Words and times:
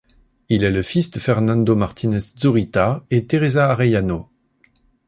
Il 0.49 0.63
est 0.63 0.71
le 0.71 0.81
fils 0.81 1.11
de 1.11 1.19
Fernando 1.19 1.75
Martínez-Zurita 1.75 3.05
et 3.11 3.27
Teresa 3.27 3.69
Arellano. 3.69 4.31